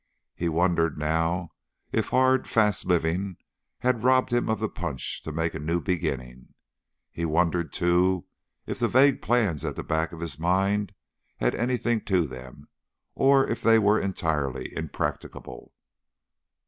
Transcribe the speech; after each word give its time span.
He 0.33 0.49
wondered 0.49 0.97
now 0.97 1.51
if 1.91 2.09
hard, 2.09 2.47
fast 2.47 2.85
living 2.87 3.37
had 3.81 4.03
robbed 4.03 4.33
him 4.33 4.49
of 4.49 4.59
the 4.59 4.67
punch 4.67 5.21
to 5.21 5.31
make 5.31 5.53
a 5.53 5.59
new 5.59 5.79
beginning; 5.79 6.55
he 7.11 7.23
wondered, 7.23 7.71
too, 7.71 8.25
if 8.65 8.79
the 8.79 8.87
vague 8.87 9.21
plans 9.21 9.63
at 9.63 9.75
the 9.75 9.83
back 9.83 10.11
of 10.11 10.19
his 10.21 10.39
mind 10.39 10.95
had 11.37 11.53
anything 11.53 12.01
to 12.05 12.25
them 12.25 12.67
or 13.13 13.47
if 13.47 13.61
they 13.61 13.77
were 13.77 13.99
entirely 13.99 14.75
impracticable. 14.75 15.71